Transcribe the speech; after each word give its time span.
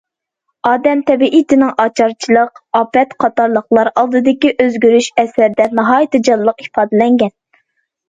ئادەم 0.69 1.03
تەبىئىتىنىڭ 1.09 1.73
ئاچارچىلىق، 1.83 2.57
ئاپەت 2.81 3.15
قاتارلىقلار 3.25 3.93
ئالدىدىكى 3.95 4.55
ئۆزگىرىشى 4.67 5.15
ئەسەردە 5.27 5.71
ناھايىتى 5.83 6.27
جانلىق 6.33 6.69
ئىپادىلەنگەن. 6.69 7.37